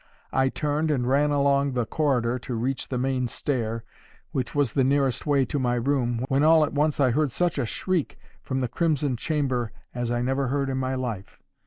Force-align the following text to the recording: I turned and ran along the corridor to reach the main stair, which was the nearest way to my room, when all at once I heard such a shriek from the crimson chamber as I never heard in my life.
I 0.33 0.49
turned 0.49 0.89
and 0.89 1.07
ran 1.07 1.29
along 1.29 1.73
the 1.73 1.85
corridor 1.85 2.39
to 2.39 2.55
reach 2.55 2.87
the 2.87 2.97
main 2.97 3.27
stair, 3.27 3.83
which 4.31 4.55
was 4.55 4.73
the 4.73 4.83
nearest 4.83 5.27
way 5.27 5.45
to 5.45 5.59
my 5.59 5.75
room, 5.75 6.25
when 6.27 6.43
all 6.43 6.65
at 6.65 6.73
once 6.73 6.99
I 6.99 7.11
heard 7.11 7.29
such 7.29 7.59
a 7.59 7.67
shriek 7.67 8.17
from 8.41 8.61
the 8.61 8.67
crimson 8.67 9.15
chamber 9.15 9.71
as 9.93 10.09
I 10.09 10.23
never 10.23 10.47
heard 10.47 10.71
in 10.71 10.77
my 10.79 10.95
life. 10.95 11.39